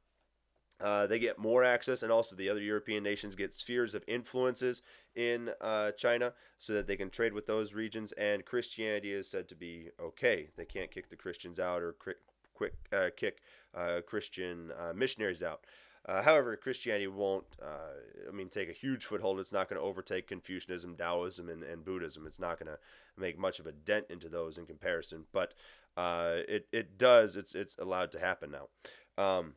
uh, 0.80 1.06
they 1.06 1.18
get 1.18 1.38
more 1.38 1.62
access, 1.62 2.02
and 2.02 2.10
also 2.10 2.34
the 2.34 2.48
other 2.48 2.62
European 2.62 3.02
nations 3.02 3.34
get 3.34 3.52
spheres 3.52 3.94
of 3.94 4.02
influences 4.08 4.80
in 5.14 5.50
uh, 5.60 5.90
China 5.92 6.32
so 6.58 6.72
that 6.72 6.86
they 6.86 6.96
can 6.96 7.10
trade 7.10 7.34
with 7.34 7.46
those 7.46 7.74
regions. 7.74 8.12
And 8.12 8.44
Christianity 8.44 9.12
is 9.12 9.30
said 9.30 9.48
to 9.48 9.54
be 9.54 9.88
okay. 10.00 10.48
They 10.56 10.64
can't 10.64 10.90
kick 10.90 11.10
the 11.10 11.16
Christians 11.16 11.60
out 11.60 11.82
or 11.82 11.92
quick, 11.92 12.16
quick 12.54 12.72
uh, 12.92 13.10
kick 13.14 13.42
uh, 13.74 14.00
Christian 14.06 14.72
uh, 14.78 14.94
missionaries 14.94 15.42
out. 15.42 15.66
Uh, 16.06 16.22
however, 16.22 16.56
Christianity 16.56 17.06
won't, 17.06 17.44
I 17.62 18.32
mean, 18.32 18.48
take 18.48 18.70
a 18.70 18.72
huge 18.72 19.04
foothold. 19.04 19.38
It's 19.38 19.52
not 19.52 19.68
going 19.68 19.80
to 19.80 19.86
overtake 19.86 20.28
Confucianism, 20.28 20.96
Taoism, 20.96 21.48
and, 21.48 21.62
and 21.62 21.84
Buddhism. 21.84 22.26
It's 22.26 22.40
not 22.40 22.58
going 22.58 22.72
to 22.72 22.78
make 23.18 23.38
much 23.38 23.58
of 23.58 23.66
a 23.66 23.72
dent 23.72 24.06
into 24.08 24.28
those 24.28 24.56
in 24.56 24.66
comparison. 24.66 25.24
But 25.32 25.54
it, 25.98 26.66
it 26.72 26.96
does. 26.96 27.36
It's 27.36 27.54
it's 27.54 27.76
allowed 27.78 28.12
to 28.12 28.18
happen 28.18 28.50
now. 28.50 28.68
Um, 29.22 29.54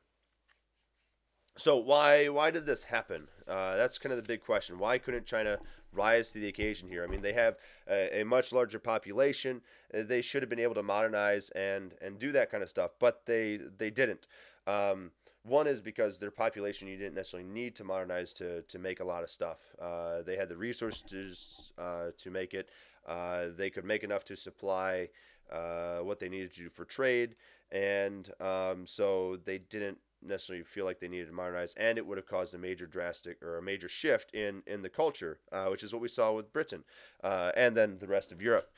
so 1.55 1.77
why 1.77 2.29
why 2.29 2.51
did 2.51 2.65
this 2.65 2.83
happen? 2.83 3.27
Uh, 3.47 3.77
that's 3.77 3.97
kind 3.97 4.11
of 4.11 4.17
the 4.17 4.27
big 4.27 4.41
question. 4.41 4.79
Why 4.79 4.97
couldn't 4.97 5.25
China 5.25 5.59
rise 5.91 6.31
to 6.31 6.39
the 6.39 6.47
occasion 6.47 6.89
here? 6.89 7.03
I 7.03 7.07
mean, 7.07 7.21
they 7.21 7.33
have 7.33 7.57
a, 7.87 8.21
a, 8.21 8.25
much 8.25 8.51
larger 8.51 8.79
population. 8.79 9.61
Uh, 9.93 10.01
they 10.03 10.21
should 10.21 10.41
have 10.41 10.49
been 10.49 10.59
able 10.59 10.75
to 10.75 10.83
modernize 10.83 11.49
and 11.51 11.93
and 12.01 12.17
do 12.17 12.31
that 12.31 12.49
kind 12.49 12.63
of 12.63 12.69
stuff, 12.69 12.91
but 12.99 13.25
they 13.25 13.59
they 13.77 13.91
didn't. 13.91 14.27
Um, 14.65 15.11
one 15.43 15.67
is 15.67 15.81
because 15.81 16.19
their 16.19 16.31
population 16.31 16.87
you 16.87 16.97
didn't 16.97 17.15
necessarily 17.15 17.47
need 17.47 17.75
to 17.75 17.83
modernize 17.83 18.33
to 18.33 18.61
to 18.63 18.79
make 18.79 18.99
a 19.01 19.03
lot 19.03 19.23
of 19.23 19.29
stuff. 19.29 19.59
Uh, 19.81 20.21
they 20.21 20.37
had 20.37 20.49
the 20.49 20.57
resources 20.57 21.71
uh, 21.77 22.07
to 22.17 22.31
make 22.31 22.53
it. 22.53 22.69
Uh, 23.05 23.47
they 23.57 23.69
could 23.69 23.85
make 23.85 24.03
enough 24.03 24.23
to 24.23 24.35
supply 24.35 25.09
uh, 25.51 25.99
what 25.99 26.19
they 26.19 26.29
needed 26.29 26.53
to 26.53 26.61
do 26.61 26.69
for 26.69 26.85
trade, 26.85 27.35
and 27.71 28.31
um, 28.39 28.87
so 28.87 29.37
they 29.43 29.57
didn't 29.57 29.97
necessarily 30.25 30.63
feel 30.63 30.85
like 30.85 31.01
they 31.01 31.09
needed 31.09 31.27
to 31.27 31.33
modernize, 31.33 31.73
and 31.75 31.97
it 31.97 32.05
would 32.05 32.17
have 32.17 32.25
caused 32.25 32.53
a 32.53 32.57
major 32.57 32.87
drastic 32.87 33.43
or 33.43 33.57
a 33.57 33.61
major 33.61 33.89
shift 33.89 34.33
in 34.33 34.63
in 34.65 34.81
the 34.81 34.89
culture, 34.89 35.39
uh, 35.51 35.65
which 35.65 35.83
is 35.83 35.91
what 35.91 36.01
we 36.01 36.07
saw 36.07 36.31
with 36.31 36.53
Britain, 36.53 36.85
uh, 37.21 37.51
and 37.57 37.75
then 37.75 37.97
the 37.97 38.07
rest 38.07 38.31
of 38.31 38.41
Europe, 38.41 38.71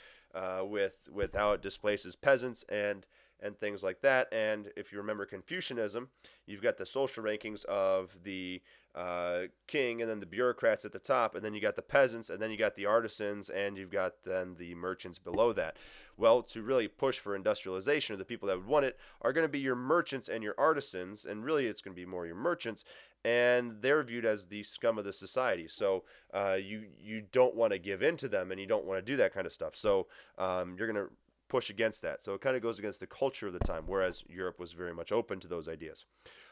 with 0.63 1.07
with 1.11 1.35
how 1.35 1.51
it 1.51 1.61
displaces 1.61 2.15
peasants 2.15 2.63
and 2.69 3.05
and 3.41 3.57
things 3.57 3.83
like 3.83 4.01
that. 4.01 4.27
And 4.31 4.71
if 4.75 4.91
you 4.91 4.97
remember 4.97 5.25
Confucianism, 5.25 6.09
you've 6.45 6.61
got 6.61 6.77
the 6.77 6.85
social 6.85 7.23
rankings 7.23 7.65
of 7.65 8.15
the 8.23 8.61
uh, 8.95 9.41
king 9.67 10.01
and 10.01 10.09
then 10.09 10.21
the 10.21 10.25
bureaucrats 10.25 10.85
at 10.85 10.93
the 10.93 10.99
top, 10.99 11.35
and 11.35 11.43
then 11.43 11.53
you 11.53 11.59
got 11.59 11.75
the 11.75 11.81
peasants, 11.81 12.29
and 12.29 12.41
then 12.41 12.49
you 12.49 12.57
got 12.57 12.75
the 12.75 12.85
artisans, 12.85 13.49
and 13.49 13.77
you've 13.77 13.91
got 13.91 14.13
then 14.23 14.55
the 14.57 14.73
merchants 14.75 15.19
below 15.19 15.51
that. 15.51 15.75
Well, 16.17 16.41
to 16.43 16.61
really 16.61 16.87
push 16.87 17.19
for 17.19 17.35
industrialization, 17.35 18.17
the 18.17 18.23
people 18.23 18.47
that 18.47 18.57
would 18.57 18.67
want 18.67 18.85
it 18.85 18.97
are 19.21 19.33
going 19.33 19.43
to 19.43 19.51
be 19.51 19.59
your 19.59 19.75
merchants 19.75 20.29
and 20.29 20.41
your 20.41 20.55
artisans, 20.57 21.25
and 21.25 21.43
really 21.43 21.67
it's 21.67 21.81
going 21.81 21.93
to 21.93 22.01
be 22.01 22.05
more 22.05 22.25
your 22.25 22.35
merchants, 22.35 22.85
and 23.25 23.81
they're 23.81 24.03
viewed 24.03 24.23
as 24.23 24.45
the 24.45 24.63
scum 24.63 24.97
of 24.97 25.03
the 25.03 25.11
society. 25.11 25.67
So 25.67 26.03
uh, 26.33 26.57
you 26.61 26.85
you 26.97 27.23
don't 27.33 27.55
want 27.55 27.73
to 27.73 27.79
give 27.79 28.01
in 28.01 28.15
to 28.17 28.29
them, 28.29 28.51
and 28.51 28.61
you 28.61 28.67
don't 28.67 28.85
want 28.85 29.05
to 29.05 29.11
do 29.11 29.17
that 29.17 29.33
kind 29.33 29.45
of 29.45 29.51
stuff. 29.51 29.75
So 29.75 30.07
um, 30.37 30.75
you're 30.77 30.91
going 30.91 31.05
to 31.05 31.11
push 31.47 31.69
against 31.69 32.01
that. 32.01 32.23
So 32.23 32.33
it 32.33 32.41
kind 32.41 32.55
of 32.55 32.61
goes 32.61 32.79
against 32.79 32.99
the 32.99 33.07
culture 33.07 33.47
of 33.47 33.53
the 33.53 33.59
time, 33.59 33.83
whereas 33.85 34.23
Europe 34.27 34.59
was 34.59 34.73
very 34.73 34.93
much 34.93 35.11
open 35.11 35.39
to 35.41 35.47
those 35.47 35.67
ideas. 35.67 36.05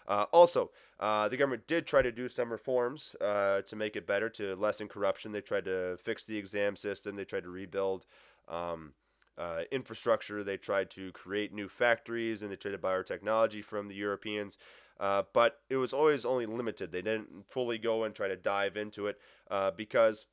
Uh, 0.08 0.26
also, 0.32 0.72
uh, 1.00 1.28
the 1.30 1.38
government 1.38 1.66
did 1.68 1.88
try 1.88 2.02
to 2.02 2.12
do 2.12 2.28
some 2.28 2.52
reforms 2.52 3.16
uh, 3.22 3.62
to 3.62 3.76
make 3.76 3.96
it 3.96 4.06
better, 4.06 4.30
to 4.30 4.56
lessen 4.56 4.88
corruption. 4.88 5.32
They 5.32 5.42
tried 5.42 5.66
to 5.66 5.98
fix 6.04 6.26
the 6.26 6.38
exam 6.38 6.76
system. 6.76 7.16
They 7.16 7.26
tried 7.26 7.44
to 7.44 7.50
rebuild 7.50 8.06
um, 8.48 8.94
uh, 9.38 9.62
infrastructure. 9.72 10.44
They 10.44 10.58
tried 10.58 10.90
to 10.92 11.12
create 11.14 11.54
new 11.54 11.70
factories, 11.70 12.42
and 12.42 12.52
they 12.52 12.56
tried 12.56 12.72
to 12.72 12.78
buy 12.78 12.92
our 12.92 13.04
technology 13.04 13.62
from 13.62 13.88
the 13.88 13.96
Europeans. 13.96 14.58
Uh, 15.00 15.24
but 15.34 15.60
it 15.70 15.78
was 15.78 15.94
always 15.94 16.24
only 16.24 16.46
limited. 16.46 16.92
They 16.92 17.02
didn't 17.02 17.46
fully 17.50 17.78
go 17.78 18.04
and 18.04 18.14
try 18.14 18.28
to 18.28 18.36
dive 18.36 18.78
into 18.78 19.08
it 19.08 19.18
uh, 19.50 19.72
because 19.72 20.28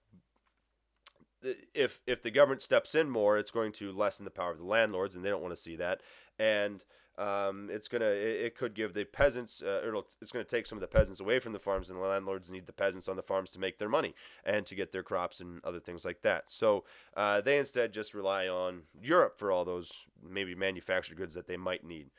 if 1.74 2.00
if 2.06 2.22
the 2.22 2.30
government 2.30 2.62
steps 2.62 2.94
in 2.94 3.10
more, 3.10 3.38
it's 3.38 3.50
going 3.50 3.72
to 3.72 3.92
lessen 3.92 4.24
the 4.24 4.30
power 4.30 4.52
of 4.52 4.58
the 4.58 4.64
landlords, 4.64 5.14
and 5.14 5.24
they 5.24 5.30
don't 5.30 5.42
want 5.42 5.54
to 5.54 5.60
see 5.60 5.76
that. 5.76 6.02
And 6.38 6.84
um, 7.18 7.68
it's 7.70 7.88
gonna 7.88 8.06
it, 8.06 8.44
it, 8.46 8.54
could 8.56 8.74
give 8.74 8.94
the 8.94 9.04
peasants 9.04 9.62
uh, 9.62 10.00
it's 10.22 10.32
gonna 10.32 10.44
take 10.44 10.66
some 10.66 10.78
of 10.78 10.80
the 10.80 10.88
peasants 10.88 11.20
away 11.20 11.38
from 11.38 11.52
the 11.52 11.58
farms, 11.58 11.90
and 11.90 11.98
the 11.98 12.04
landlords 12.04 12.50
need 12.50 12.66
the 12.66 12.72
peasants 12.72 13.08
on 13.08 13.16
the 13.16 13.22
farms 13.22 13.52
to 13.52 13.58
make 13.58 13.78
their 13.78 13.88
money 13.88 14.14
and 14.44 14.64
to 14.66 14.74
get 14.74 14.90
their 14.90 15.02
crops 15.02 15.40
and 15.40 15.62
other 15.64 15.80
things 15.80 16.04
like 16.04 16.22
that. 16.22 16.50
So 16.50 16.84
uh, 17.16 17.40
they 17.42 17.58
instead 17.58 17.92
just 17.92 18.14
rely 18.14 18.48
on 18.48 18.82
Europe 19.02 19.38
for 19.38 19.52
all 19.52 19.64
those 19.64 19.92
maybe 20.26 20.54
manufactured 20.54 21.16
goods 21.16 21.34
that 21.34 21.46
they 21.46 21.58
might 21.58 21.84
need. 21.84 22.10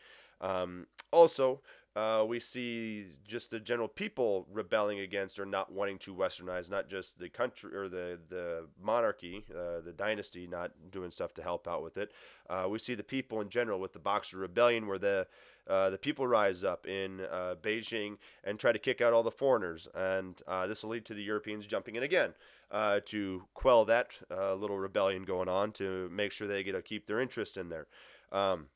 Um, 0.41 0.87
also, 1.11 1.61
uh, 1.95 2.23
we 2.25 2.39
see 2.39 3.05
just 3.27 3.51
the 3.51 3.59
general 3.59 3.87
people 3.87 4.47
rebelling 4.51 4.99
against 4.99 5.39
or 5.39 5.45
not 5.45 5.73
wanting 5.73 5.97
to 5.99 6.15
westernize, 6.15 6.69
not 6.69 6.89
just 6.89 7.19
the 7.19 7.27
country 7.27 7.75
or 7.75 7.89
the 7.89 8.17
the 8.29 8.65
monarchy, 8.81 9.43
uh, 9.51 9.81
the 9.81 9.91
dynasty, 9.91 10.47
not 10.47 10.71
doing 10.89 11.11
stuff 11.11 11.33
to 11.33 11.43
help 11.43 11.67
out 11.67 11.83
with 11.83 11.97
it. 11.97 12.13
Uh, 12.49 12.65
we 12.69 12.79
see 12.79 12.95
the 12.95 13.03
people 13.03 13.41
in 13.41 13.49
general 13.49 13.79
with 13.79 13.91
the 13.91 13.99
Boxer 13.99 14.37
Rebellion, 14.37 14.87
where 14.87 14.97
the 14.97 15.27
uh, 15.67 15.89
the 15.89 15.97
people 15.97 16.25
rise 16.25 16.63
up 16.63 16.87
in 16.87 17.21
uh, 17.29 17.55
Beijing 17.61 18.17
and 18.45 18.57
try 18.57 18.71
to 18.71 18.79
kick 18.79 19.01
out 19.01 19.11
all 19.11 19.23
the 19.23 19.29
foreigners, 19.29 19.89
and 19.93 20.41
uh, 20.47 20.67
this 20.67 20.83
will 20.83 20.91
lead 20.91 21.05
to 21.05 21.13
the 21.13 21.23
Europeans 21.23 21.67
jumping 21.67 21.95
in 21.95 22.03
again 22.03 22.33
to 23.05 23.43
quell 23.53 23.83
that 23.83 24.17
little 24.29 24.79
rebellion 24.79 25.23
going 25.23 25.49
on 25.49 25.73
to 25.73 26.09
make 26.09 26.31
sure 26.31 26.47
they 26.47 26.63
get 26.63 26.71
to 26.71 26.81
keep 26.81 27.05
their 27.05 27.19
interest 27.19 27.57
in 27.57 27.67
there. 27.67 27.87
Um, 28.31 28.67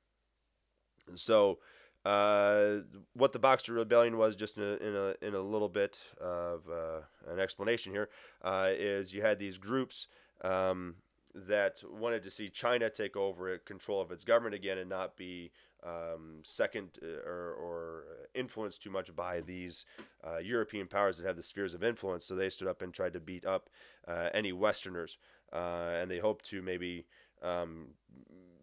so. 1.16 1.60
Uh, 2.06 2.82
what 3.14 3.32
the 3.32 3.40
Boxer 3.40 3.74
Rebellion 3.74 4.18
was, 4.18 4.36
just 4.36 4.58
in 4.58 4.64
a, 4.64 4.76
in 4.76 4.96
a, 4.96 5.26
in 5.26 5.34
a 5.34 5.40
little 5.40 5.70
bit 5.70 6.00
of 6.22 6.62
uh, 6.70 7.00
an 7.32 7.40
explanation 7.40 7.92
here, 7.92 8.10
uh, 8.44 8.70
is 8.72 9.12
you 9.12 9.24
had 9.24 9.40
these 9.40 9.58
groups 9.58 10.06
um, 10.44 10.94
that 11.34 11.82
wanted 11.90 12.22
to 12.22 12.30
see 12.30 12.48
China 12.48 12.92
take 12.92 13.18
over 13.18 13.58
control 13.58 14.02
of 14.02 14.12
its 14.12 14.24
government 14.24 14.54
again 14.54 14.78
and 14.78 14.88
not 14.88 15.18
be 15.18 15.52
um, 15.84 16.42
second 16.44 16.90
uh, 17.02 17.28
or, 17.28 17.54
or, 17.54 18.04
influenced 18.34 18.82
too 18.84 18.90
much 18.90 19.16
by 19.16 19.42
these 19.42 19.86
uh, 20.26 20.38
European 20.38 20.88
powers 20.88 21.18
that 21.18 21.26
have 21.26 21.36
the 21.36 21.44
spheres 21.44 21.74
of 21.74 21.84
influence. 21.84 22.26
So 22.26 22.36
they 22.36 22.50
stood 22.50 22.68
up 22.68 22.82
and 22.82 22.94
tried 22.94 23.14
to 23.14 23.20
beat 23.20 23.46
up 23.46 23.70
any 24.34 24.52
Westerners, 24.52 25.18
and 25.52 26.10
they 26.10 26.20
hoped 26.20 26.46
to 26.46 26.62
maybe 26.62 27.06
um, 27.46 27.88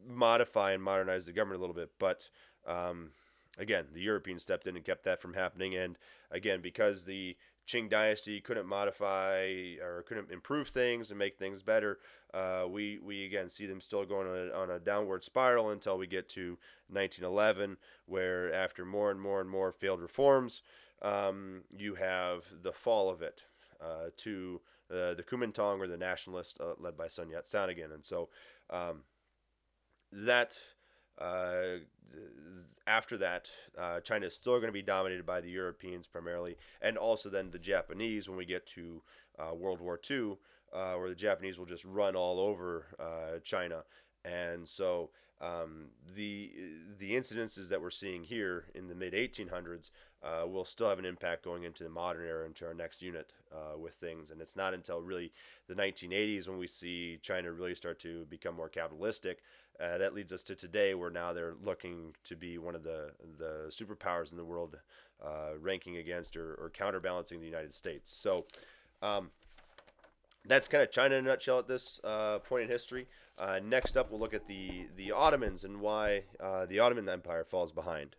modify 0.06 0.72
and 0.72 0.82
modernize 0.82 1.26
the 1.26 1.32
government 1.32 1.58
a 1.58 1.60
little 1.60 1.74
bit, 1.74 1.90
but 1.98 2.28
um, 2.66 3.10
again, 3.58 3.86
the 3.92 4.00
Europeans 4.00 4.42
stepped 4.42 4.66
in 4.66 4.76
and 4.76 4.84
kept 4.84 5.04
that 5.04 5.20
from 5.20 5.34
happening. 5.34 5.76
And 5.76 5.96
again, 6.30 6.60
because 6.60 7.04
the 7.04 7.36
Qing 7.68 7.88
dynasty 7.88 8.40
couldn't 8.40 8.66
modify 8.66 9.76
or 9.80 10.04
couldn't 10.06 10.32
improve 10.32 10.68
things 10.68 11.10
and 11.10 11.18
make 11.18 11.38
things 11.38 11.62
better, 11.62 11.98
uh, 12.34 12.64
we, 12.68 12.98
we 13.02 13.24
again 13.24 13.48
see 13.48 13.66
them 13.66 13.80
still 13.80 14.04
going 14.04 14.26
on 14.26 14.36
a, 14.36 14.52
on 14.52 14.70
a 14.70 14.80
downward 14.80 15.22
spiral 15.22 15.70
until 15.70 15.96
we 15.96 16.06
get 16.06 16.28
to 16.30 16.58
1911, 16.88 17.76
where 18.06 18.52
after 18.52 18.84
more 18.84 19.10
and 19.10 19.20
more 19.20 19.40
and 19.40 19.48
more 19.48 19.70
failed 19.70 20.00
reforms, 20.00 20.62
um, 21.02 21.62
you 21.76 21.94
have 21.94 22.44
the 22.62 22.72
fall 22.72 23.10
of 23.10 23.22
it 23.22 23.44
uh, 23.80 24.10
to 24.16 24.60
uh, 24.92 25.14
the 25.14 25.22
Kuomintang 25.22 25.78
or 25.78 25.86
the 25.86 25.96
nationalists 25.96 26.54
uh, 26.60 26.74
led 26.78 26.96
by 26.96 27.08
Sun 27.08 27.30
Yat 27.30 27.48
sen 27.48 27.70
again. 27.70 27.90
And 27.92 28.04
so 28.04 28.28
um, 28.70 29.00
that 30.12 30.56
uh, 31.18 31.78
after 32.86 33.16
that, 33.18 33.50
uh, 33.78 34.00
China 34.00 34.26
is 34.26 34.34
still 34.34 34.54
going 34.54 34.66
to 34.66 34.72
be 34.72 34.82
dominated 34.82 35.24
by 35.24 35.40
the 35.40 35.50
Europeans 35.50 36.06
primarily, 36.06 36.56
and 36.80 36.98
also 36.98 37.28
then 37.28 37.50
the 37.50 37.58
Japanese 37.58 38.28
when 38.28 38.36
we 38.36 38.44
get 38.44 38.66
to 38.66 39.02
uh, 39.38 39.54
World 39.54 39.80
War 39.80 40.00
II, 40.10 40.36
uh, 40.72 40.94
where 40.94 41.08
the 41.08 41.14
Japanese 41.14 41.58
will 41.58 41.66
just 41.66 41.84
run 41.84 42.16
all 42.16 42.40
over 42.40 42.86
uh, 42.98 43.38
China. 43.42 43.84
And 44.24 44.66
so 44.68 45.10
um, 45.42 45.86
the 46.14 46.52
the 46.98 47.12
incidences 47.12 47.68
that 47.68 47.82
we're 47.82 47.90
seeing 47.90 48.22
here 48.22 48.66
in 48.74 48.86
the 48.86 48.94
mid 48.94 49.12
1800s 49.12 49.90
uh, 50.22 50.46
will 50.46 50.64
still 50.64 50.88
have 50.88 51.00
an 51.00 51.04
impact 51.04 51.44
going 51.44 51.64
into 51.64 51.82
the 51.82 51.90
modern 51.90 52.24
era, 52.24 52.46
into 52.46 52.64
our 52.64 52.74
next 52.74 53.02
unit 53.02 53.32
uh, 53.52 53.76
with 53.76 53.94
things. 53.94 54.30
And 54.30 54.40
it's 54.40 54.56
not 54.56 54.72
until 54.72 55.02
really 55.02 55.32
the 55.66 55.74
1980s 55.74 56.48
when 56.48 56.58
we 56.58 56.68
see 56.68 57.18
China 57.22 57.50
really 57.50 57.74
start 57.74 57.98
to 58.00 58.24
become 58.26 58.54
more 58.54 58.68
capitalistic. 58.68 59.42
Uh, 59.80 59.98
that 59.98 60.14
leads 60.14 60.32
us 60.32 60.44
to 60.44 60.54
today, 60.54 60.94
where 60.94 61.10
now 61.10 61.32
they're 61.32 61.54
looking 61.64 62.14
to 62.24 62.36
be 62.36 62.58
one 62.58 62.76
of 62.76 62.84
the 62.84 63.10
the 63.38 63.70
superpowers 63.70 64.30
in 64.30 64.38
the 64.38 64.44
world, 64.44 64.76
uh, 65.24 65.58
ranking 65.60 65.96
against 65.96 66.36
or, 66.36 66.54
or, 66.54 66.70
counterbalancing 66.70 67.40
the 67.40 67.46
United 67.46 67.74
States. 67.74 68.10
So. 68.10 68.46
Um, 69.02 69.30
that's 70.44 70.66
kind 70.66 70.82
of 70.82 70.90
China 70.90 71.14
in 71.14 71.24
a 71.24 71.28
nutshell 71.28 71.60
at 71.60 71.68
this 71.68 72.00
uh, 72.02 72.40
point 72.40 72.64
in 72.64 72.68
history. 72.68 73.06
Uh, 73.38 73.60
next 73.64 73.96
up, 73.96 74.10
we'll 74.10 74.20
look 74.20 74.34
at 74.34 74.46
the 74.46 74.86
the 74.96 75.12
Ottomans 75.12 75.64
and 75.64 75.80
why 75.80 76.24
uh, 76.38 76.66
the 76.66 76.78
Ottoman 76.78 77.08
Empire 77.08 77.44
falls 77.44 77.72
behind. 77.72 78.16